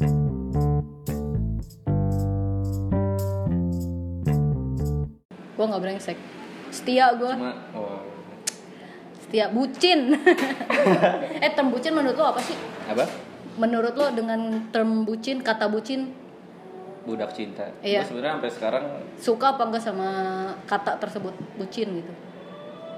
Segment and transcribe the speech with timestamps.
[0.00, 0.08] gue
[5.60, 6.16] nggak brengsek.
[6.72, 8.00] Setia gue cuma oh.
[9.20, 10.16] Setia bucin.
[11.44, 12.56] Eh term bucin menurut lo apa sih?
[12.88, 13.04] Apa?
[13.60, 16.16] Menurut lo dengan term bucin kata bucin?
[17.04, 17.68] Budak cinta.
[17.84, 18.00] Iya.
[18.00, 18.84] Gua sebenarnya sampai sekarang
[19.20, 20.08] suka apa enggak sama
[20.64, 21.36] kata tersebut?
[21.60, 22.12] Bucin gitu.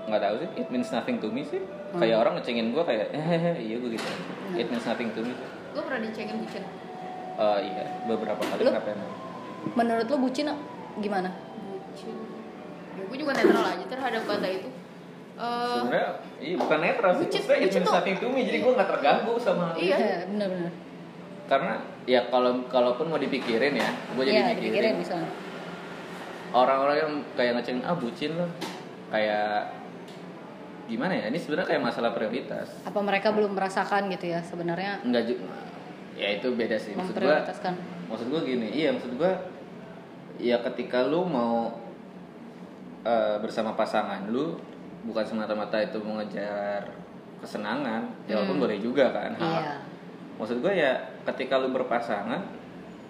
[0.07, 0.49] Nggak tahu sih.
[0.63, 1.59] It means nothing to me sih.
[1.93, 2.01] Hmm.
[2.01, 4.07] kayak orang ngecengin gue kayak eh iya gue gitu.
[4.55, 5.35] It means nothing to me.
[5.35, 6.63] Sih gue pernah dicengin bucin
[7.33, 8.71] Eh, iya beberapa kali Lu?
[8.71, 9.11] kenapa emang?
[9.75, 10.49] Menurut lo bucin
[10.97, 11.31] gimana?
[11.63, 12.17] Bucin.
[12.93, 14.69] Ya gue juga netral aja terhadap kata itu.
[15.33, 17.21] Eh, sebenarnya iya bukan netral sih.
[17.25, 20.29] Bucin- bucin tuh- nothing to me jadi gue nggak terganggu sama Iya.
[20.29, 20.73] bener-bener
[21.43, 24.61] karena ya kalau kalaupun mau dipikirin ya gue jadi Iya, mikirin.
[24.63, 25.31] dipikirin misalnya.
[26.51, 28.49] Orang-orang yang kayak ngecengin ah bucin loh
[29.09, 29.73] kayak
[30.87, 31.25] gimana ya?
[31.29, 32.69] Ini sebenarnya kayak masalah prioritas.
[32.83, 35.01] Apa mereka belum merasakan gitu ya sebenarnya?
[35.01, 35.49] Enggak juga
[36.17, 36.93] ya itu beda sih.
[36.93, 37.41] Maksud gua
[38.13, 39.33] maksud gua gini iya maksud gua
[40.37, 41.73] ya ketika lu mau
[43.03, 44.59] eh, bersama pasangan lu
[45.03, 46.87] bukan semata-mata itu mengejar
[47.43, 49.35] kesenangan ya walaupun boleh juga kan.
[49.35, 49.75] Iya.
[50.39, 50.93] Maksud gua ya
[51.27, 52.41] ketika lu berpasangan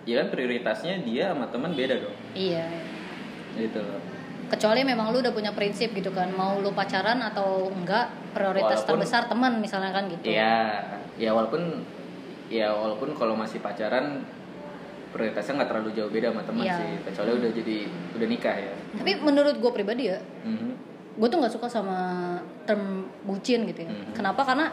[0.03, 2.17] ya kan prioritasnya dia sama teman beda dong.
[2.35, 2.67] Iya.
[3.55, 4.01] Gitu loh.
[4.49, 8.89] Kecuali memang lu udah punya prinsip gitu kan mau lu pacaran atau enggak prioritas Walaupun-
[9.01, 10.29] terbesar teman misalnya kan gitu.
[10.29, 10.81] Iya,
[11.17, 11.85] ya walaupun
[12.53, 14.21] ya walaupun kalau masih pacaran
[15.09, 16.77] prioritasnya nggak terlalu jauh beda sama teman Iya.
[16.77, 17.77] sih, kecuali udah jadi
[18.13, 18.73] udah nikah ya.
[18.93, 20.69] tapi menurut gue pribadi ya Mhm.
[21.13, 21.99] gue tuh nggak suka sama
[22.65, 24.13] term bucin gitu ya Mhm.
[24.13, 24.69] kenapa karena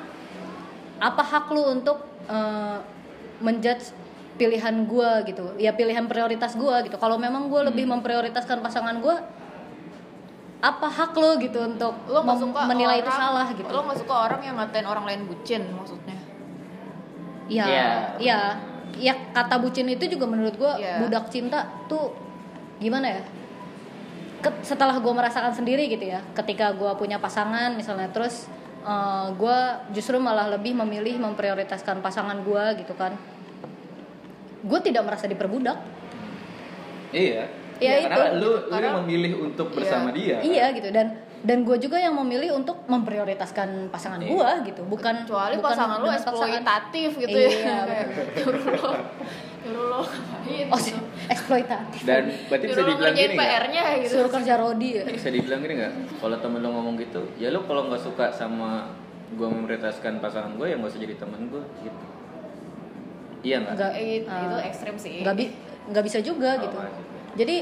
[1.00, 2.78] apa hak lu untuk eh,
[3.40, 3.96] menjudge
[4.36, 7.98] pilihan gue gitu ya pilihan prioritas gue gitu kalau memang gue lebih Hmm.
[7.98, 9.16] memprioritaskan pasangan gue
[10.60, 14.16] apa hak lo gitu untuk lo suka menilai orang, itu salah gitu lo nggak suka
[14.28, 16.19] orang yang ngatain orang lain bucin maksudnya
[17.50, 17.89] ya Iya.
[18.17, 18.39] ya
[18.95, 21.02] ya kata bucin itu juga menurut gue Iya.
[21.02, 22.14] budak cinta tuh
[22.78, 23.23] gimana ya
[24.39, 28.48] Ket- setelah gue merasakan sendiri gitu ya ketika gue punya pasangan misalnya terus
[29.36, 29.59] gue
[29.92, 33.20] justru malah lebih memilih memprioritaskan pasangan gue gitu kan
[34.61, 35.76] gue tidak merasa diperbudak
[37.09, 37.52] Iya.
[37.80, 38.59] Ya, karena itu, lu gitu.
[38.61, 40.36] lu Karena- memilih untuk bersama dia.
[40.36, 40.43] kan?
[40.45, 44.27] iya gitu dan dan gue juga yang memilih untuk memprioritaskan pasangan Iya.
[44.30, 46.17] gue gitu bukan kecuali bukan pasangan paksaan.
[46.20, 48.04] eksploitatif gitu Iya, ya
[48.36, 48.92] nyuruh lo
[49.60, 51.00] nyuruh lo ngapain oh gitu.
[51.27, 53.48] eksploitatif Dan berarti bisa nyuruh dibilang gini nggak?
[53.55, 55.94] PR-nya gitu suruh kerja rodi ya Bisa dibilang gini nggak?
[56.17, 58.92] Kalau temen lo ngomong gitu, ya lo kalau nggak suka sama
[59.30, 62.06] gue memprioritaskan pasangan gue ya nggak usah jadi teman gue gitu.
[63.42, 63.73] Iya nggak?
[63.73, 63.92] Nggak.
[63.95, 64.61] Itu, itu Ah.
[64.66, 65.45] ekstrem sih nggak bi
[65.88, 67.04] nggak bisa juga Oh, gitu sih.
[67.38, 67.56] jadi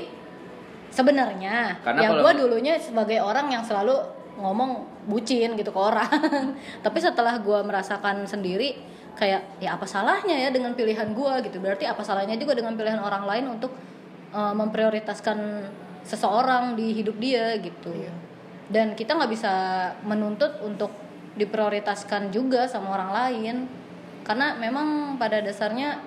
[0.97, 3.93] sebenarnya Karena ya gue dulunya sebagai orang yang selalu
[4.41, 6.09] ngomong bucin gitu ke orang.
[6.85, 8.77] Tapi setelah gue merasakan sendiri
[9.17, 11.57] kayak ya apa salahnya ya dengan pilihan gue gitu.
[11.61, 13.73] Berarti apa salahnya juga dengan pilihan orang lain untuk
[14.33, 15.37] uh, memprioritaskan
[16.01, 17.93] seseorang di hidup dia gitu.
[17.93, 18.13] Iya.
[18.67, 19.53] dan kita nggak bisa
[20.03, 20.91] menuntut untuk
[21.39, 23.55] diprioritaskan juga sama orang lain.
[24.27, 26.03] Karena memang pada dasarnya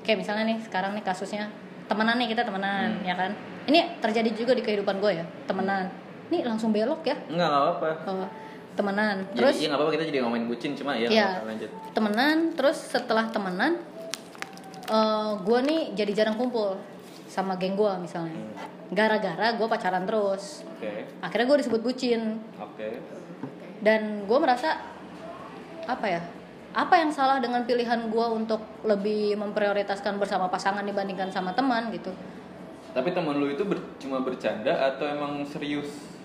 [0.00, 1.52] kayak misalnya nih sekarang nih kasusnya
[1.84, 3.04] temenan nih kita temenan Hmm.
[3.04, 3.36] ya kan
[3.68, 5.92] ini terjadi juga di kehidupan gue ya temenan.
[6.32, 7.16] Nih langsung belok ya.
[7.28, 7.90] Enggak nggak apa-apa.
[8.08, 8.28] Oh,
[8.74, 9.16] temenan.
[9.32, 11.70] Jadi, terus iya nggak apa-apa kita jadi ngomongin bucin cuma ya apa-apa, lanjut.
[11.92, 13.72] temenan terus setelah temenan
[15.44, 16.80] gue nih jadi jarang kumpul
[17.28, 18.40] sama geng gue misalnya.
[18.88, 20.64] Gara-gara gue pacaran terus.
[20.64, 21.10] Oke.
[21.20, 22.40] akhirnya gue disebut bucin.
[22.56, 23.02] Oke.
[23.84, 24.80] dan gue merasa
[25.86, 26.22] apa ya
[26.74, 32.14] apa yang salah dengan pilihan gue untuk lebih memprioritaskan bersama pasangan dibandingkan sama teman gitu
[32.98, 36.18] Tapi temen lu itu ber- cuma bercanda atau emang serius?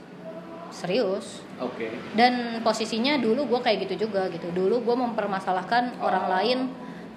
[0.74, 1.46] serius.
[1.62, 1.86] Oke.
[2.18, 4.50] dan posisinya dulu gue kayak gitu juga gitu.
[4.50, 6.60] Dulu gue mempermasalahkan orang lain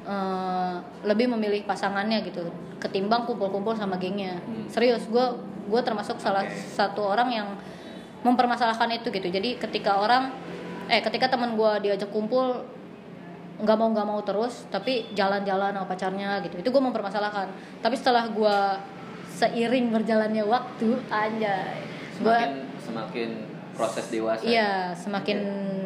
[0.05, 0.77] eh,
[1.09, 4.37] lebih memilih pasangannya gitu ketimbang kumpul-kumpul sama gengnya.
[4.45, 4.69] Hmm.
[4.69, 5.25] serius gue
[5.67, 7.49] gue termasuk salah satu orang yang
[8.23, 9.33] mempermasalahkan itu gitu.
[9.33, 10.31] Jadi ketika orang
[10.87, 12.63] eh ketika teman gue diajak kumpul
[13.57, 16.61] nggak mau nggak mau terus tapi jalan-jalan sama pacarnya gitu.
[16.61, 17.49] Itu gue mempermasalahkan.
[17.81, 18.59] Tapi setelah gue
[19.37, 21.85] seiring berjalannya waktu anjay
[22.17, 22.51] Semakin
[22.81, 23.31] semakin
[23.77, 24.41] proses dewasa.
[24.41, 25.39] Iya, semakin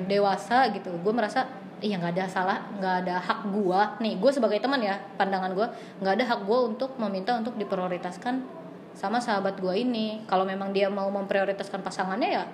[0.07, 0.95] dewasa gitu.
[1.03, 1.51] Gue merasa
[1.83, 3.81] iya nggak ada salah, nggak ada hak gue.
[3.99, 5.67] Nih, gue sebagai teman ya, pandangan gue
[5.99, 8.47] nggak ada hak gue untuk meminta untuk diprioritaskan
[8.95, 10.23] sama sahabat gue ini.
[10.31, 12.45] Kalau memang dia mau memprioritaskan pasangannya ya,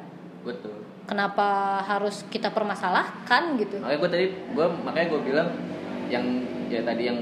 [0.41, 0.73] Betul.
[1.05, 3.77] kenapa harus kita permasalahkan gitu?
[3.85, 4.27] Makanya gue tadi
[4.57, 5.49] gue makanya gue bilang
[6.09, 6.25] yang
[6.73, 7.19] ya tadi yang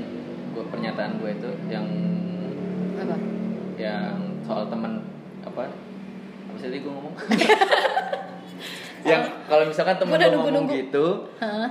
[0.54, 1.86] gue pernyataan gue itu yang
[2.94, 3.16] Apa?
[4.44, 5.00] Yang soal teman
[5.40, 7.14] apa apa sih tadi gue ngomong
[9.04, 10.72] yang kalau misalkan temen gue ngomong nunggu-nunggu.
[10.78, 11.06] gitu
[11.40, 11.68] Hah?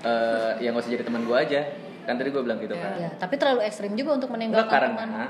[0.00, 1.60] eh ya nggak usah jadi teman gue aja
[2.06, 4.94] kan tadi gue bilang gitu kan ya tapi terlalu ekstrim juga untuk enggak meninggalkan teman
[4.96, 5.24] karena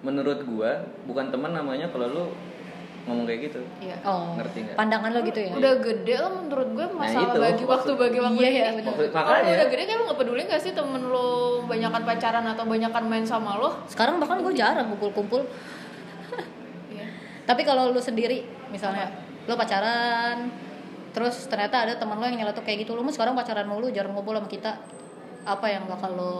[0.00, 0.70] menurut gue
[1.08, 2.24] bukan teman namanya kalau lu
[3.00, 3.96] ngomong kayak gitu Iya.
[4.04, 4.76] oh Ngerti nggak?
[4.76, 8.38] pandangan lo gitu ya Udah gede lo menurut gue masalah itu, bagi waktu bagi waktu
[8.38, 8.92] Iya, iya, benar.
[8.92, 11.28] Maksud- Kalau makanya udah gede kayak lo gak peduli gak sih temen lo
[11.64, 13.72] banyakan pacaran atau banyakan main sama lo?
[13.88, 15.48] sekarang bahkan gue jarang kumpul-kumpul.
[17.50, 18.38] Tapi kalau lu sendiri
[18.70, 19.10] misalnya
[19.44, 20.46] lu pacaran
[21.10, 24.14] terus ternyata ada teman lo yang nyeletuk kayak gitu lu mah sekarang pacaran mulu jarang
[24.14, 24.78] ngumpul sama kita
[25.42, 26.34] apa yang bakal lo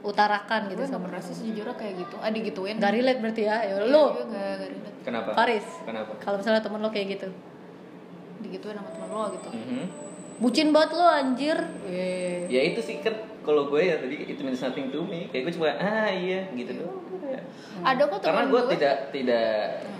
[0.00, 2.14] utarakan gitu Gue sama sih sejujurnya kayak gitu.
[2.16, 2.78] Ah digituin.
[2.78, 4.78] gak relate berarti ya ya Iya, relate.
[5.02, 7.28] kenapa Faris kenapa kalau misalnya temen lo kayak gitu
[8.38, 9.48] Digituin sama temen lo gitu.
[9.50, 9.84] Mhm.
[10.38, 12.46] bucin banget lo anjir Weh.
[12.46, 13.10] ya itu sih kan
[13.48, 16.76] kalau gue ya tadi itu means nothing to me kayak gue cuma ah iya gitu
[16.76, 17.40] doang udah.
[17.80, 18.70] Ada kok karena temen gue gue.
[18.76, 19.48] tidak tidak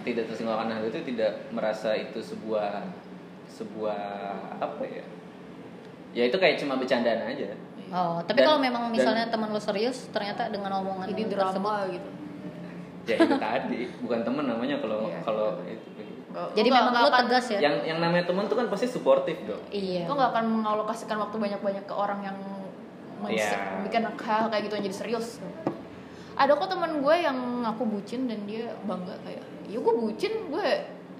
[0.02, 2.84] tidak tersinggung akan hal itu tidak merasa itu sebuah
[3.48, 4.00] sebuah
[4.58, 5.04] apa ya
[6.10, 7.56] ya itu kayak cuma bercandaan aja
[7.88, 11.74] oh tapi kalau memang dan- misalnya teman lo serius ternyata dengan omongan Ini tersebut drama
[11.88, 12.10] gitu.
[13.06, 15.20] ya itu tadi bukan teman namanya kalau Iya.
[15.22, 15.88] kalau itu
[16.28, 19.40] Gak- jadi memang lo akan- tegas ya yang yang namanya teman tuh kan pasti suportif
[19.42, 22.36] dong iya Lo gak akan mengalokasikan waktu banyak-banyak ke orang yang
[23.26, 23.82] Iya.
[23.82, 25.28] bikin hal kayak gitu yang jadi serius.
[26.38, 27.34] Ada kok temen gue yang
[27.66, 30.66] ngaku bucin dan dia bangga kayak, ya gue bucin, gue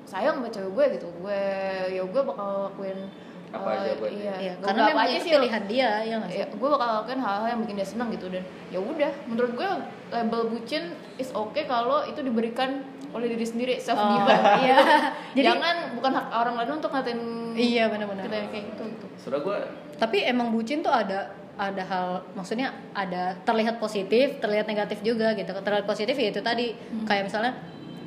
[0.06, 1.08] sayang sama cewek gue gitu.
[1.18, 1.42] Gue
[1.90, 3.10] ya gue bakal lakuin
[3.48, 6.14] Apa eh, aja buat iya, Iya, karena memang apa aja itu sih, pilihan dia ya
[6.20, 9.12] nggak sih ya, gue bakal lakukan hal-hal yang bikin dia senang gitu dan ya udah
[9.24, 9.68] menurut gue
[10.12, 10.84] label bucin
[11.16, 14.36] is okay kalau itu diberikan oleh diri sendiri self Oh, given
[14.68, 14.76] iya.
[15.32, 17.20] Jadi- jangan bukan hak orang lain untuk ngatain
[17.56, 19.58] iya benar-benar kayak gitu gitu Soalnya gue
[19.96, 22.08] tapi emang bucin tuh ada ada hal
[22.38, 25.50] maksudnya ada terlihat positif terlihat negatif juga gitu.
[25.50, 26.72] Terlihat positif ya itu tadi.
[27.05, 27.52] Kayak misalnya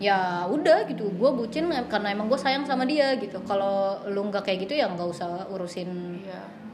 [0.02, 3.44] ya udah gitu gue bucin karena emang gue sayang sama dia gitu.
[3.44, 6.24] Kalau lu nggak kayak gitu ya nggak usah urusin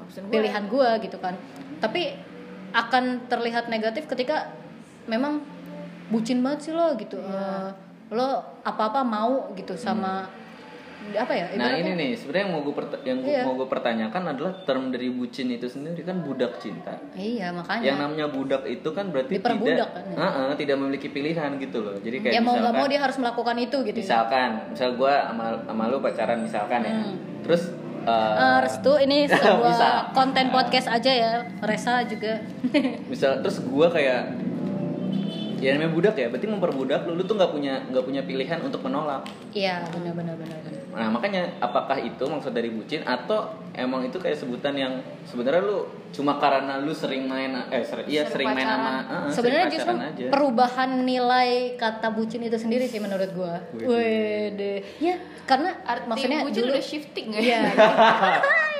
[0.06, 1.34] maksud gue pilihan gue gitu kan.
[1.82, 2.14] Tapi
[2.72, 4.54] akan terlihat negatif ketika
[5.10, 5.42] memang
[6.14, 7.18] bucin banget sih lo gitu.
[7.18, 7.70] Eh,
[8.14, 8.30] lo
[8.64, 10.30] apa apa mau gitu sama
[11.14, 12.74] apa ya Nah ini nih sebenarnya yang mau gue
[13.04, 13.42] yang Iya.
[13.44, 16.98] mau gue pertanyakan adalah term dari bucin itu sendiri kan budak cinta.
[17.14, 20.18] iya makanya Yang namanya budak itu kan berarti tidak, kan, ya?
[20.18, 21.96] Heeh, tidak memiliki pilihan gitu loh.
[21.98, 24.04] Jadi kayak ya mau nggak misalkan, mau dia harus melakukan itu gitu ya.
[24.04, 26.94] misalkan, misal gue sama sama lu pacaran misalkan ya,
[27.42, 27.64] terus
[28.04, 32.40] eh, Eh, Restu ini sebuah konten podcast aja ya Resa juga
[33.06, 34.47] misal terus gue kayak
[35.60, 38.82] ya namanya budak ya, berarti memperbudak lu, lu tuh nggak punya nggak punya pilihan untuk
[38.82, 39.26] menolak.
[39.52, 40.82] iya benar benar benar benar.
[40.90, 44.94] Nah makanya apakah itu maksud dari bucin atau emang itu kayak sebutan yang
[45.24, 45.78] sebenarnya lu
[46.08, 48.92] cuma karena lu sering main eh sering, iya Sering sering main sama
[49.28, 50.28] sering sebenarnya justru aja.
[50.30, 53.86] perubahan nilai kata bucin itu sendiri sih menurut gua Wih.
[53.86, 54.74] Wede.
[54.98, 57.60] ya karena arti maksudnya bucin dulu udah shifting ya Iya.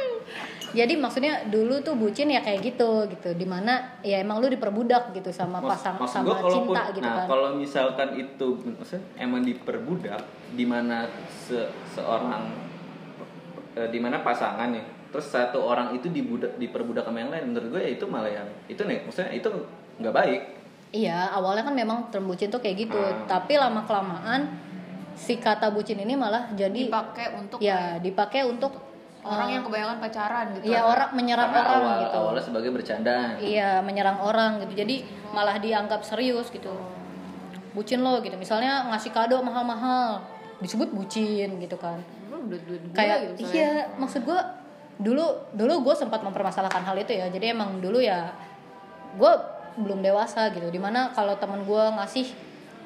[0.76, 3.30] Jadi maksudnya dulu tuh bucin ya kayak gitu gitu.
[3.34, 7.08] Di mana ya emang lu diperbudak gitu sama pasang maksud sama gua kalaupun- cinta gitu
[7.08, 7.28] nah, kan.
[7.28, 10.22] kalau misalkan itu maksudnya emang diperbudak
[10.52, 12.52] di mana se- seorang
[13.74, 17.80] eh, di mana pasangan nih terus satu orang itu dibudak diperbudak sama yang lain menurut
[17.80, 19.50] gue ya itu malah yang itu nih maksudnya itu
[19.98, 20.42] nggak baik
[20.88, 22.96] Iya, awalnya kan memang term bucin tuh kayak gitu.
[22.96, 23.28] Ah.
[23.28, 24.56] Tapi lama kelamaan
[25.20, 28.87] si kata bucin ini malah jadi dipakai untuk ya dipakai untuk
[29.28, 32.18] orang yang kebanyakan pacaran gitu Iya orang menyerang karena orang awal gitu.
[32.18, 34.74] awalnya sebagai bercandaan Iya menyerang orang gitu.
[34.78, 34.96] Jadi
[35.34, 36.72] malah dianggap serius gitu.
[37.76, 38.36] Bucin lo gitu.
[38.40, 40.24] Misalnya ngasih kado mahal-mahal
[40.64, 42.02] disebut bucin gitu kan.
[42.32, 44.40] Lu duit duit gue Kayak gitu iya maksud gue
[44.98, 47.28] dulu dulu gue sempat mempermasalahkan hal itu ya.
[47.30, 48.34] Jadi emang dulu ya
[49.18, 49.34] gue
[49.78, 50.70] belum dewasa gitu.
[50.72, 52.28] Di mana kalau teman gue ngasih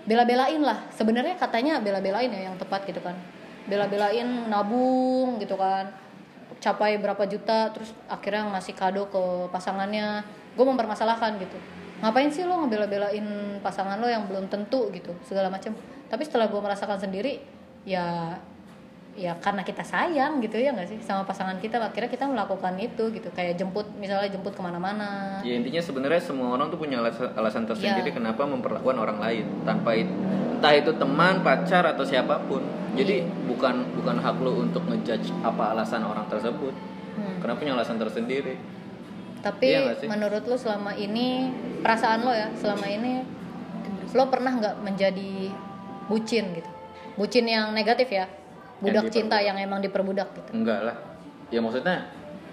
[0.09, 0.89] bela-belain lah.
[0.91, 3.15] Sebenarnya katanya bela-belain ya yang tepat gitu kan.
[3.69, 6.01] Bela-belain nabung gitu kan
[6.61, 10.21] capai berapa juta terus akhirnya ngasih kado ke pasangannya.
[10.53, 11.57] Gue mempermasalahkan gitu.
[12.01, 13.25] Ngapain sih lo ngebela-belain
[13.61, 15.73] pasangan lo yang belum tentu gitu segala macam
[16.09, 17.39] tapi setelah gue merasakan sendiri
[17.87, 18.35] ya
[19.11, 23.11] ya karena kita sayang gitu ya nggak sih sama pasangan kita akhirnya kita melakukan itu
[23.11, 23.27] gitu.
[23.35, 25.39] Kayak jemput misalnya jemput ke mana-mana.
[25.43, 28.17] Ya intinya sebenarnya semua orang tuh punya alasan, alasan tersendiri Iya.
[28.17, 30.15] kenapa memperlakukan orang lain tanpa it-
[30.61, 32.61] entah itu teman, pacar atau siapa pun.
[32.93, 36.69] Jadi bukan bukan hak lo untuk ngejudge apa alasan orang tersebut.
[37.11, 37.41] Hmm.
[37.41, 38.55] Karena punya alasan tersendiri.
[39.41, 41.49] tapi Iya menurut lo selama ini
[41.81, 43.25] perasaan lo ya selama ini
[44.07, 45.49] lo pernah nggak menjadi
[46.05, 46.69] bucin gitu
[47.17, 48.29] bucin yang negatif ya
[48.77, 49.09] budak diperbudak.
[49.09, 50.97] cinta yang emang diperbudak gitu Enggak lah.
[51.49, 52.05] Ya maksudnya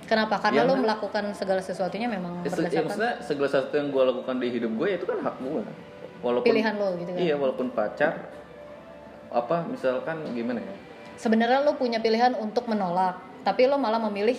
[0.09, 0.41] Kenapa?
[0.41, 3.89] Karena Ya, lo melakukan segala sesuatunya memang ya, se- ya berdasarkan maksudnya segala sesuatu yang
[3.93, 5.63] gue lakukan di hidup gue itu kan hak gue.
[6.25, 7.21] Walaupun pilihan lo gitu kan.
[7.21, 8.13] Iya, walaupun pacar
[9.29, 10.75] apa misalkan gimana ya?
[11.19, 14.39] Sebenarnya lo punya pilihan untuk menolak, tapi lo malah memilih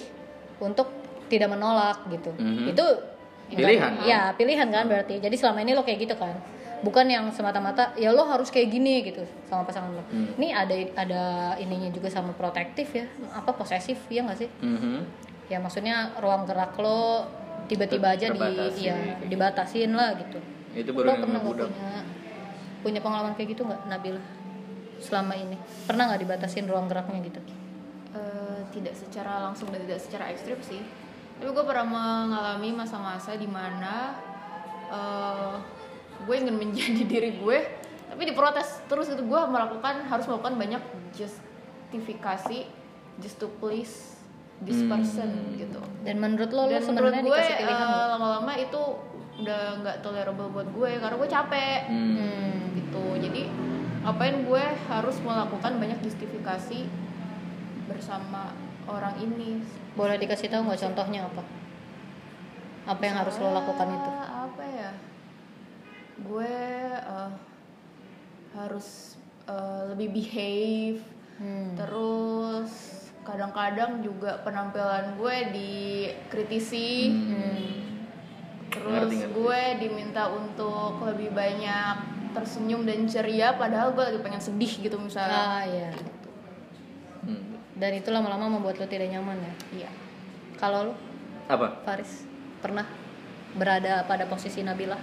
[0.59, 0.91] untuk
[1.29, 2.31] tidak menolak gitu.
[2.35, 2.73] Mhm.
[2.73, 2.85] Itu
[3.49, 3.91] Pilihan.
[4.05, 5.17] Iya, pilihan kan berarti.
[5.17, 6.37] Jadi selama ini lo kayak gitu kan.
[6.79, 10.03] Bukan yang semata-mata ya lo harus kayak gini gitu sama pasangan lo.
[10.07, 10.31] Hmm.
[10.39, 11.23] Ini ada ada
[11.59, 13.09] ininya juga sama protektif ya.
[13.35, 14.49] Apa posesif ya nggak sih?
[14.63, 15.03] Mhm.
[15.49, 17.25] Ya maksudnya ruang gerak lo
[17.67, 18.39] tiba-tiba aja di
[18.85, 18.95] ya
[19.27, 20.39] dibatasin lah gitu.
[20.71, 21.69] Itu Lo baru yang pernah namanya nggak budak.
[21.69, 21.99] punya
[22.79, 24.23] punya pengalaman kayak gitu nggak Nabila?
[24.99, 27.39] Selama ini pernah nggak dibatasin ruang geraknya gitu?
[28.09, 30.81] Eh, tidak secara langsung dan tidak secara ekstrim sih
[31.31, 34.11] tapi gue pernah mengalami masa-masa di mana
[34.89, 35.55] eh
[36.19, 37.57] gue ingin menjadi diri gue
[38.05, 40.81] tapi diprotes terus itu gue melakukan harus melakukan banyak
[41.13, 42.67] justifikasi
[43.17, 44.17] just to please
[44.59, 44.91] this Hmm.
[44.91, 48.81] person gitu Dan menurut lo lo dan menurut sebenarnya gue dikasih pilihan eh, lama-lama itu
[49.39, 52.13] udah nggak tolerable buat gue karena gue capek Hmm.
[52.15, 52.57] Hmm.
[52.75, 53.41] gitu jadi
[53.99, 56.87] ngapain gue harus melakukan banyak justifikasi
[57.85, 58.55] bersama
[58.85, 59.59] orang ini
[59.93, 61.43] Boleh dikasih tahu nggak contohnya apa?
[62.87, 64.09] Apa yang harus lo lakukan itu?
[64.15, 64.91] Apa ya
[66.19, 66.53] gue
[66.95, 67.31] eh,
[68.51, 69.15] harus
[69.45, 70.99] eh, lebih behave
[71.39, 71.71] Hmm.
[71.71, 72.71] terus
[73.23, 77.88] kadang-kadang juga penampilan gue dikritisi Hmm.
[78.69, 79.33] Terus Ngerti, ngerti.
[79.33, 81.95] gue diminta untuk lebih banyak
[82.29, 85.89] tersenyum dan ceria padahal gue lagi pengen sedih gitu misalnya Ah iya.
[87.25, 87.57] Hmm.
[87.73, 89.53] Dan itu lama-lama membuat lo tidak nyaman ya.
[89.83, 89.89] iya
[90.55, 90.93] Kalau lo,
[91.47, 91.81] Apa?
[91.81, 92.27] Faris,
[92.59, 92.85] pernah
[93.55, 94.99] berada pada posisi Nabila?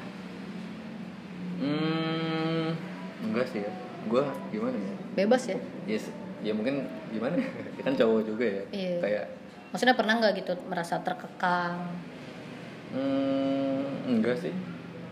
[1.59, 2.77] Hmm.
[3.25, 3.73] Enggak sih ya.
[4.07, 4.95] Gua gimana ya?
[5.17, 5.59] Bebas ya?
[5.89, 6.07] Yes.
[6.45, 7.41] Ya mungkin gimana?
[7.41, 8.63] ya kan cowok juga ya.
[8.71, 8.97] Iya.
[9.03, 9.25] Kayak
[9.67, 11.77] Maksudnya pernah nggak gitu merasa terkekang?
[12.91, 14.55] Hmm, enggak sih.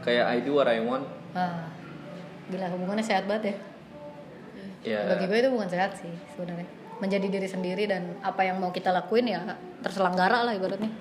[0.01, 1.07] Kayak I do what I want.
[1.33, 1.67] Wah,
[2.47, 3.57] gila hubungannya sehat banget ya.
[4.85, 5.01] Ya.
[5.09, 6.69] Bagi gue itu bukan sehat sih sebenarnya.
[6.95, 9.41] Menjadi diri sendiri dan apa yang mau kita lakuin ya
[9.81, 10.93] terselenggara lah ibaratnya.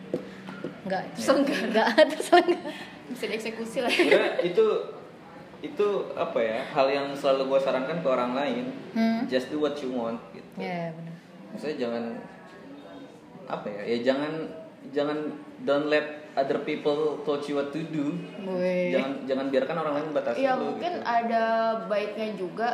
[0.83, 1.63] Enggak, Terselenggara.
[1.65, 2.71] enggak terselenggara.
[3.03, 4.65] bisa dieksekusi lah Sebenarnya itu
[5.59, 9.25] itu apa ya hal yang selalu gue sarankan ke orang lain Hmm.
[9.25, 11.13] just do what you want gitu Ya benar.
[11.49, 12.03] maksudnya jangan
[13.43, 14.31] apa ya ya jangan
[14.89, 15.17] jangan
[15.61, 18.17] don't let other people tell you what to do
[18.89, 21.05] jangan jangan biarkan orang lain membatasi ya lu mungkin gitu.
[21.05, 21.43] ada
[21.85, 22.69] baiknya juga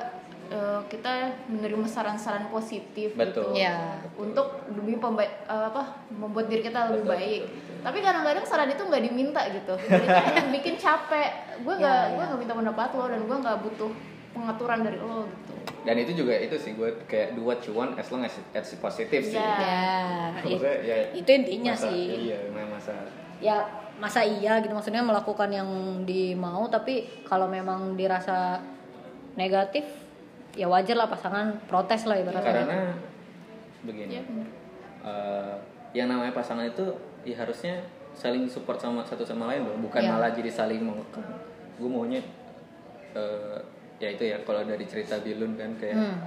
[0.47, 1.13] eh, kita
[1.45, 3.51] menerima saran-saran positif Betul.
[3.51, 3.99] gitu Ya.
[4.15, 7.77] untuk lebih pemba- eh, apa membuat diri kita lebih Betul, baik betul, betul.
[7.81, 12.17] tapi kadang-kadang saran itu nggak diminta gitu Jadi kayak bikin capek gue nggak Ya, gue
[12.17, 12.27] ya.
[12.27, 13.91] nggak minta pendapat lo dan gue nggak butuh
[14.29, 17.95] pengaturan dari lo gitu dan itu juga itu sih gue kayak do what you want
[17.95, 19.47] as long as it's positive sih Ya.
[19.53, 19.83] Ya,
[20.39, 22.03] it- Maksudnya ya itu intinya masa- sih.
[22.25, 22.93] iya memang masa
[23.39, 23.63] ya
[23.97, 24.71] masa iya gitu.
[24.71, 25.67] Maksudnya melakukan yang
[26.03, 28.59] dimau tapi kalau memang dirasa
[29.35, 29.83] negatif
[30.53, 32.63] ya wajar lah pasangan protes lah ibaratnya.
[32.63, 32.79] Karena
[33.79, 34.23] begini ya
[35.05, 35.53] eh,
[35.95, 36.83] yang namanya pasangan itu
[37.23, 37.79] ya harusnya
[38.11, 40.11] saling support sama satu sama lain dong bukan Iya.
[40.11, 41.23] malah jadi saling mengekang
[41.79, 42.19] gue maunya
[43.15, 43.57] eh,
[43.97, 46.19] ya itu ya kalau dari cerita Bilun kan kayak Hmm.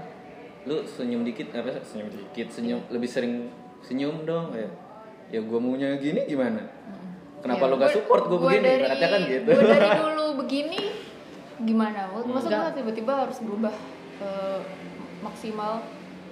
[0.64, 3.52] lu senyum dikit apa senyum dikit senyum lebih sering
[3.84, 4.72] senyum dong kayak
[5.28, 6.64] ya gue maunya gini gimana
[7.42, 8.22] kenapa Ya, lu gak support?
[8.26, 9.48] Gue begini dari, ibaratnya kan gitu.
[9.50, 10.80] gue dari dulu begini
[11.62, 12.00] gimana?
[12.10, 12.72] Masa gue Enggak.
[12.74, 13.74] tiba-tiba harus berubah
[14.18, 14.58] eh,
[15.20, 15.72] maksimal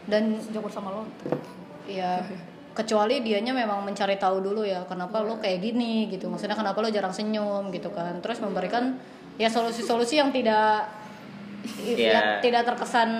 [0.06, 1.02] dan sejak bersama lo.
[1.84, 2.22] Ya
[2.70, 6.30] kecuali dianya memang mencari tahu dulu ya kenapa lo kayak gini gitu.
[6.30, 8.18] Maksudnya kenapa lo jarang senyum gitu kan.
[8.22, 8.94] Terus memberikan
[9.36, 10.86] ya solusi-solusi yang tidak
[11.76, 12.08] Iya.
[12.08, 13.10] ya, tidak terkesan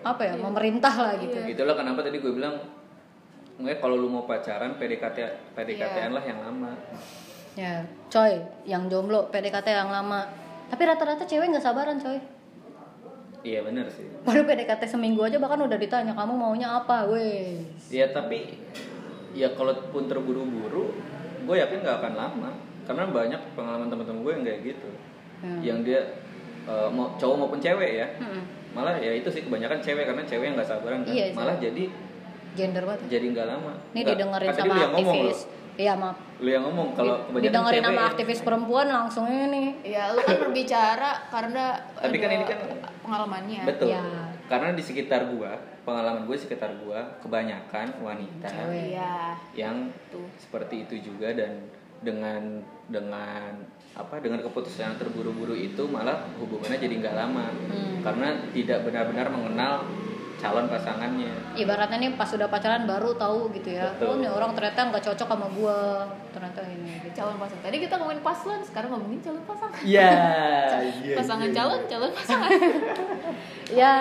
[0.00, 1.34] apa ya memerintah lah gitu.
[1.42, 2.54] Itulah kenapa tadi gue bilang
[3.60, 5.18] Nggak, kalau lu mau pacaran PDKT
[5.52, 6.72] PDKT-an lah yang lama.
[7.52, 10.24] Ya coy yang jomblo PDKT yang lama.
[10.70, 12.16] Tapi rata-rata cewek nggak sabaran coy.
[13.40, 14.04] Iya bener sih.
[14.24, 17.08] Baru PDKT seminggu aja bahkan udah ditanya kamu maunya apa?
[17.08, 18.56] Weh Ya tapi
[19.32, 20.96] ya kalaupun terburu-buru,
[21.44, 22.50] gue yakin nggak akan lama.
[22.88, 24.90] Karena banyak pengalaman teman-teman gue yang kayak gitu,
[25.40, 25.60] Hmm.
[25.64, 26.00] yang dia
[26.68, 28.44] eh, mau cowok maupun cewek ya, Mm-mm.
[28.76, 31.88] malah ya itu sih kebanyakan cewek karena cewek yang nggak sabaran kan, Iya, malah jadi
[32.52, 33.72] gender banget jadi nggak lama.
[33.86, 35.38] ini Nggak, didengerin kan sama aktivis
[35.76, 38.08] iya maaf Lu, yang ngomong kalau Di- kebanyakan didengerin sama ya.
[38.08, 41.64] aktivis perempuan langsung ini ya lu kan berbicara karena
[41.94, 42.58] Tapi kan ini kan
[43.00, 43.88] pengalamannya Betul.
[43.90, 44.02] Ya.
[44.46, 48.92] Karena di sekitar gua, pengalaman gue sekitar gua kebanyakan wanita Cewek.
[48.92, 49.76] iya yang
[50.10, 53.54] tuh seperti itu juga dan dengan dengan
[53.92, 58.00] apa dengan keputusan yang terburu-buru itu malah hubungannya jadi nggak lama Hmm.
[58.00, 59.86] karena tidak benar-benar mengenal
[60.40, 61.32] calon pasangannya.
[61.52, 63.92] Ibaratnya nih pas udah pacaran baru tahu gitu ya.
[63.94, 64.08] Betul.
[64.08, 66.08] oh nih orang ternyata nggak cocok sama gua.
[66.32, 67.20] Ternyata ini gitu.
[67.20, 67.62] calon pasangan.
[67.68, 69.80] Tadi kita ngomongin paslon sekarang ngomongin calon pasangan.
[69.84, 70.10] Iya,
[71.20, 72.50] pasangan calon calon pasangan.
[73.70, 73.94] Ya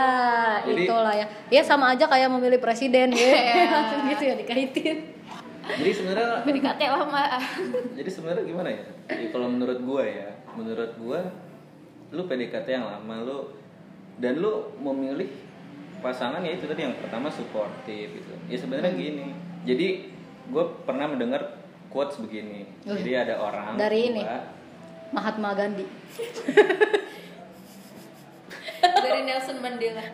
[0.65, 1.29] Jadi- itulah ya.
[1.53, 3.69] Ya sama aja kayak memilih presiden ya.
[3.69, 4.97] Langsung gitu ya dikaitin.
[5.69, 7.37] Jadi sebenarnya PDKT lama
[7.93, 8.89] jadi sebenarnya gimana ya?
[9.05, 11.21] Ya, kalau menurut gua ya menurut gua
[12.09, 13.53] lu PDKT yang lama lu
[14.17, 15.29] dan lu memilih
[15.99, 18.33] pasangan ya itu tadi yang pertama suportif gitu.
[18.45, 19.33] Ya sebenarnya gini.
[19.61, 19.87] Jadi
[20.45, 22.65] gue pernah mendengar quotes begini.
[22.83, 22.97] Wih.
[22.97, 24.21] jadi ada orang Dari ini?
[24.21, 24.57] gua-
[25.11, 25.85] Mahatma Gandhi.
[28.79, 30.05] Dari Nelson Mandela.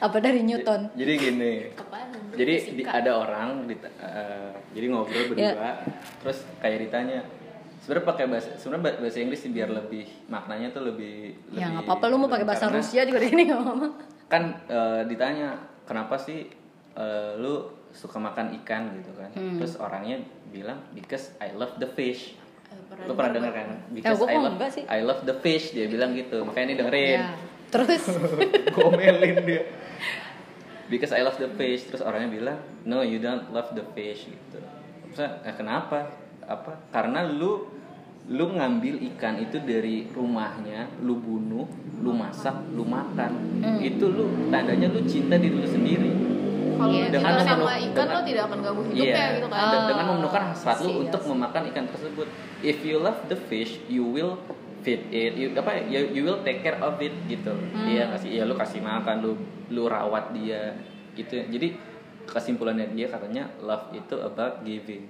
[0.00, 0.90] Apa dari Newton?
[0.92, 1.54] jadi gini.
[1.72, 2.10] Apaan?
[2.32, 5.78] jadi di- ada orang di, eh, jadi ngobrol berdua Ya.
[6.18, 7.22] terus kayak ditanya
[7.78, 11.70] sebenarnya pakai bahasa sebenarnya ba- bahasa Inggris sih biar lebih maknanya tuh lebih ya lebih-
[11.70, 13.88] nggak apa-apa lu mau pakai bahasa Rusia juga di sini nggak apa-apa
[14.32, 16.48] kan eh, ditanya kenapa sih
[16.96, 18.96] eh, lu suka makan ikan?
[18.96, 19.28] gitu kan.
[19.36, 19.60] Hmm.
[19.60, 22.32] terus orangnya bilang because I love the fish.
[22.72, 23.68] Eh, pernah lu pernah dengar kan?
[23.92, 24.84] because gua I love sih.
[24.88, 25.76] I love the fish.
[25.76, 26.40] Dia bilang gitu.
[26.48, 27.20] Makanya ini dengerin.
[27.20, 28.04] Ya terus?
[28.76, 29.64] Gomelin dia.
[30.92, 31.88] Because I love the fish.
[31.88, 34.28] Terus orangnya bilang no you don't love the fish.
[34.28, 34.60] Gitu.
[35.08, 36.12] Maksudnya, eh, kenapa?
[36.44, 36.76] Apa?
[36.92, 37.64] Karena lu
[38.24, 41.66] lu ngambil ikan itu dari rumahnya lu bunuh
[41.98, 43.78] lu masak lu makan Hmm.
[43.78, 46.10] itu lu tandanya lu cinta diri lu sendiri
[46.72, 49.48] kalau Iya, lu dengan cinta sama ikan dengan- lo tidak akan ganggu hidupnya Iya, gitu
[49.48, 51.28] kan dan Ah, dengan memenuhkan hasrat lu iya untuk sih.
[51.28, 52.26] memakan ikan tersebut.
[52.60, 54.34] If you love the fish, you will
[54.80, 55.32] feed it.
[55.32, 55.82] You, apa ya?
[55.88, 57.54] You, you will take care of it gitu.
[57.54, 57.86] Hmm.
[57.86, 59.32] Iya kasih, iya lu kasih makan, lu
[59.68, 60.74] lu rawat dia
[61.12, 61.38] gitu.
[61.38, 61.78] Jadi
[62.24, 65.06] kesimpulannya dia katanya love itu about giving,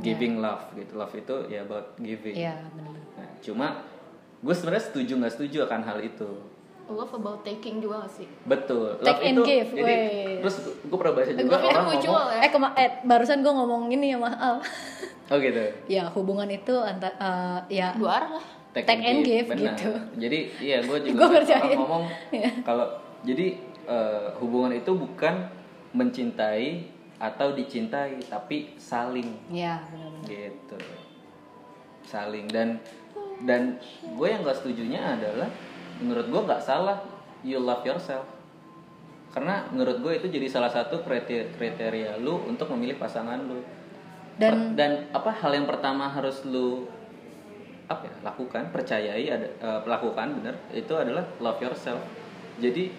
[0.00, 0.92] giving love gitu.
[0.94, 2.34] Love itu ya about giving.
[2.34, 3.66] ya benar Nah, cuma
[4.40, 6.30] gue sebenarnya setuju nggak setuju akan hal itu.
[6.84, 8.92] love about taking juga gak sih Betul.
[9.00, 10.36] Take and give, Jadi weh.
[10.38, 12.28] terus gue pernah baca Eh, juga gue orang mutual ngomong.
[12.30, 14.60] ya eh kema eh, barusan gue ngomong ini ya maaf
[15.24, 15.64] Oh gitu.
[15.86, 17.16] ya hubungan itu antara
[17.66, 19.72] ya dua arah lah Take and give, benar.
[19.72, 19.90] gitu.
[20.18, 21.76] Jadi iya gue juga Gua orang ngerjain.
[21.78, 22.50] ngomong Iya.
[22.60, 22.86] kalau
[23.22, 23.46] jadi
[23.86, 25.34] eh, hubungan itu bukan
[25.94, 29.48] mencintai atau dicintai tapi saling.
[29.48, 30.26] Ya benar-benar.
[30.26, 30.78] Gitu.
[32.04, 32.46] Saling.
[32.50, 32.78] Dan
[33.42, 33.78] dan
[34.14, 35.50] gue yang gak setujunya adalah
[35.98, 36.98] menurut gue nggak salah
[37.46, 38.26] you love yourself.
[39.30, 43.58] Karena menurut gue itu jadi salah satu kriteria, kriteria lu untuk memilih pasangan lu.
[44.38, 46.86] Dan- Per- dan apa hal yang pertama harus lu
[47.84, 52.00] apa ya lakukan percayai ada eh, lakukan bener itu adalah love yourself.
[52.58, 52.90] Jadi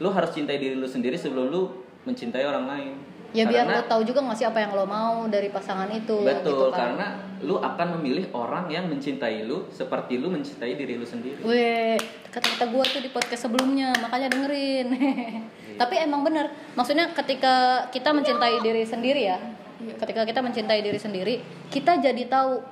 [0.00, 1.62] lu harus cintai diri lu sendiri sebelum lu
[2.02, 2.92] mencintai orang lain
[3.32, 6.20] ya biar Karena- lo tahu juga nggak sih apa yang lo mau dari pasangan itu
[6.20, 6.76] Betul, gitu kan.
[6.96, 7.06] karena
[7.42, 11.42] lu akan memilih orang yang mencintai lu seperti lu mencintai diri lu sendiri.
[11.42, 11.98] Weh,
[12.30, 14.86] kata-kata gue tuh di podcast sebelumnya, makanya dengerin.
[15.74, 19.40] Tapi emang bener, maksudnya ketika kita mencintai diri sendiri ya,
[19.82, 19.98] Iya.
[19.98, 21.34] ketika kita mencintai diri sendiri,
[21.66, 22.62] kita jadi tahu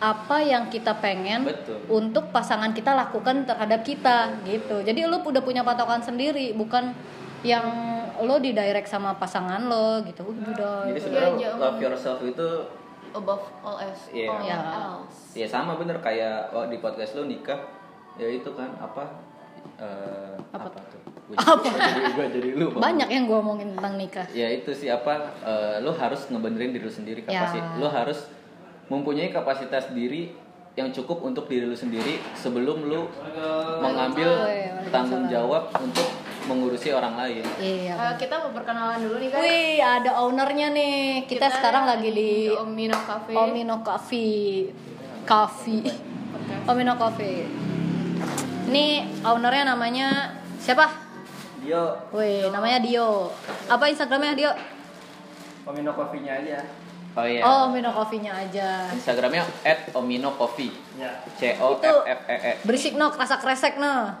[0.00, 1.76] apa yang kita pengen Betul.
[1.90, 4.80] untuk pasangan kita lakukan terhadap kita gitu.
[4.80, 6.94] Jadi lu udah punya patokan sendiri, bukan
[7.40, 7.64] yang
[8.20, 10.28] lo di direct sama pasangan lo gitu.
[10.28, 10.84] Udah.
[10.92, 12.48] Jadi sebenarnya Iya, love yourself itu
[13.10, 14.28] above all else Iya.
[14.28, 14.58] all Iya.
[14.60, 17.58] else ya sama bener kayak oh, di podcast lu nikah
[18.14, 19.04] ya itu kan apa
[19.80, 21.00] eh, Apa apa, tuh?
[21.26, 21.62] Gua, Apa?
[21.62, 22.66] gua jadi gua jadi lu.
[22.74, 22.82] Bang.
[22.90, 24.26] banyak yang gue omongin tentang nikah.
[24.30, 27.74] Ya itu sih apa eh, lu harus ngebenerin diri lu sendiri kapasitas.
[27.74, 27.78] Ya.
[27.78, 28.18] Lu harus
[28.90, 30.34] mempunyai kapasitas diri
[30.74, 33.06] yang cukup untuk diri lu sendiri sebelum lu
[33.78, 34.28] mengambil
[34.90, 36.06] tanggung jawab untuk
[36.48, 37.44] mengurusi orang lain.
[37.60, 37.94] Iya.
[37.94, 41.24] Eh, kita mau perkenalan dulu nih guys Wih, ada ownernya nih.
[41.28, 44.70] Kita, sekarang lagi di Omino Cafe Omino Coffee.
[45.28, 45.84] Coffee.
[46.32, 46.64] Podcast.
[46.70, 47.38] Omino Coffee.
[48.70, 48.86] Ini
[49.26, 50.86] ownernya namanya siapa?
[51.60, 53.28] Dio, Wih, namanya Dio.
[53.68, 54.52] Apa Instagramnya Dio?
[55.68, 56.58] Omino coffee-nya aja.
[57.14, 57.42] oh iya.
[57.44, 58.88] Oh, Omino Coffee-nya aja.
[58.90, 59.44] Instagramnya
[59.92, 60.72] @ominocoffee.
[60.96, 61.20] Ya.
[61.36, 62.52] C O F F E E.
[62.64, 64.14] Berisik no, kerasa kresek no.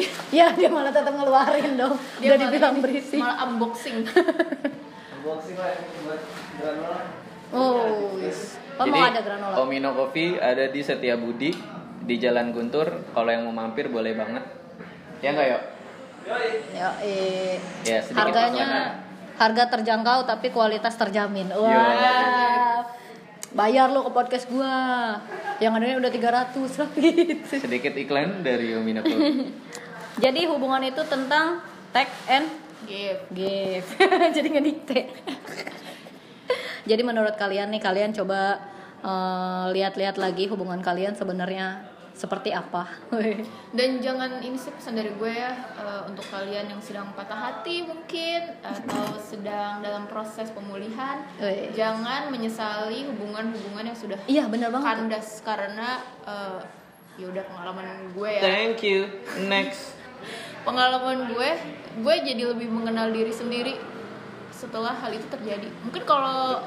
[0.38, 1.94] ya dia malah tetap ngeluarin dong.
[2.18, 3.18] Dia Udah malah dibilang ini, berisik.
[3.18, 3.96] malah unboxing
[5.14, 5.70] Unboxing lah
[6.02, 6.20] buat
[6.56, 7.00] granola.
[7.52, 8.56] Oh, yes.
[8.74, 9.54] Oh, mau ada granola.
[9.58, 11.52] Omino Coffee ada di Setiabudi
[12.02, 12.88] di Jalan Guntur.
[13.06, 14.40] Kalau yang mau mampir boleh banget.
[15.20, 15.62] Ya enggak yuk?
[16.72, 18.90] Ya, eh, Ya, harganya iklan.
[19.34, 21.50] harga terjangkau tapi kualitas terjamin.
[21.50, 21.68] Wah.
[21.68, 21.82] Yo.
[23.52, 25.20] Bayar lo ke podcast gua.
[25.60, 27.54] Yang adanya udah 300 lah gitu.
[27.60, 29.52] Sedikit iklan dari Coffee.
[30.24, 31.60] Jadi hubungan itu tentang
[31.92, 32.48] take and
[32.88, 33.86] give give.
[34.36, 35.00] Jadi ngedikte.
[36.90, 38.58] Jadi menurut kalian nih kalian coba
[39.04, 42.84] eh, lihat-lihat lagi hubungan kalian sebenarnya seperti apa.
[43.76, 47.82] dan jangan ini sih pesan dari gue ya eh, untuk kalian yang sedang patah hati
[47.88, 51.24] mungkin atau sedang dalam proses pemulihan
[51.72, 55.08] jangan menyesali hubungan-hubungan yang sudah Iya bener banget.
[55.08, 56.60] kandas karena eh,
[57.16, 59.08] ya udah pengalaman gue ya Thank you.
[59.48, 59.96] Next.
[60.68, 61.50] pengalaman gue
[61.98, 63.74] gue jadi lebih mengenal diri sendiri
[64.52, 66.62] setelah hal itu terjadi mungkin kalau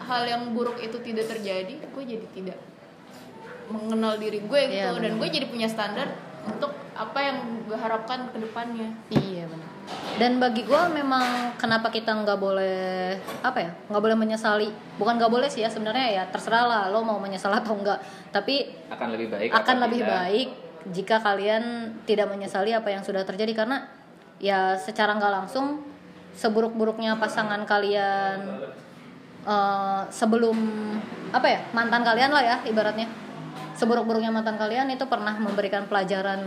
[0.00, 2.58] hal yang buruk itu tidak terjadi gue jadi tidak
[3.68, 6.08] mengenal diri gue gitu Iya, dan gue jadi punya standar
[6.46, 9.70] untuk apa yang gue harapkan ke depannya Iya benar.
[10.18, 14.66] Dan bagi gua memang kenapa kita nggak boleh apa ya nggak boleh menyesali.
[14.98, 18.02] Bukan nggak boleh sih ya sebenarnya ya terserah lah lo mau menyesal atau enggak.
[18.34, 20.48] Tapi akan lebih baik akan lebih apabila- baik
[20.90, 21.62] jika kalian
[22.02, 23.86] tidak menyesali apa yang sudah terjadi karena
[24.42, 25.86] ya secara nggak langsung
[26.34, 28.38] seburuk-buruknya pasangan kalian
[29.46, 30.56] eh, sebelum
[31.30, 33.06] apa ya mantan kalian lah ya ibaratnya
[33.76, 36.42] seburuk-buruknya mantan kalian itu pernah memberikan pelajaran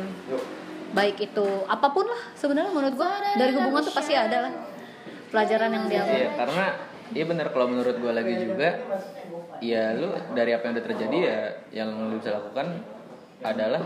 [0.89, 3.21] baik itu apa pun lah sebenarnya menurut gua.
[3.37, 4.53] Dari hubungan tuh pasti ada lah.
[5.29, 6.65] Pelajaran yang dia Iya, karena
[7.13, 8.69] iya benar kalau menurut gue lagi juga
[9.61, 11.39] ya lu dari apa yang udah terjadi ya
[11.69, 12.81] yang lu bisa lakukan
[13.45, 13.81] adalah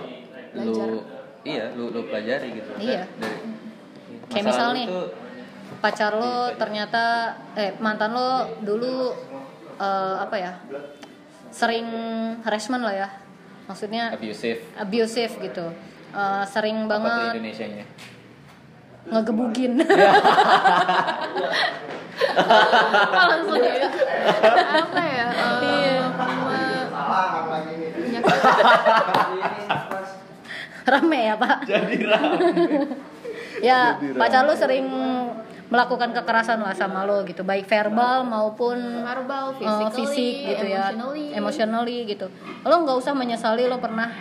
[0.56, 1.04] lu
[1.44, 2.72] iya lu lu pelajari gitu.
[2.80, 3.04] Iya.
[3.20, 5.08] dari Kayak misal nih, tuh
[5.84, 9.12] pacar lo ternyata eh mantan lo dulu
[9.76, 10.54] eh, apa ya
[11.52, 11.88] sering
[12.48, 13.10] harassment lah ya
[13.66, 14.60] maksudnya abusive.
[14.76, 15.66] abusive gitu.
[16.14, 17.86] Eh, sering apa tuh banget Indonesia nya
[19.04, 19.74] ngegebugin
[23.28, 23.88] langsung ya?
[24.80, 25.28] Apa ya?
[25.60, 25.92] Me-
[30.84, 31.58] rame ya pak?
[31.64, 32.38] Jadi rame.
[33.64, 34.86] Ya pacar lo sering
[35.74, 37.42] melakukan kekerasan lah sama lo gitu.
[37.42, 40.94] Baik verbal maupun verbal, physically, fisik gitu ya.
[40.94, 41.26] emotionally.
[41.34, 42.30] emotionally gitu.
[42.62, 44.14] Lo nggak usah menyesali lo pernah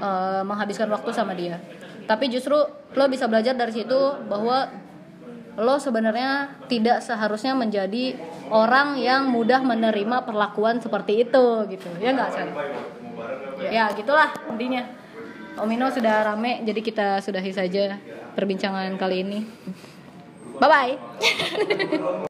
[0.00, 1.60] eh, menghabiskan waktu sama dia.
[2.08, 2.56] Tapi justru
[2.96, 4.72] lo bisa belajar dari situ bahwa
[5.60, 8.16] lo sebenarnya tidak seharusnya menjadi
[8.48, 11.88] orang yang mudah menerima perlakuan seperti itu gitu.
[12.00, 12.48] Ya nggak sih
[13.68, 14.84] ya gitulah intinya.
[15.56, 17.96] Omino sudah rame jadi kita sudahi saja
[18.36, 19.40] perbincangan kali ini
[20.60, 22.12] bye bye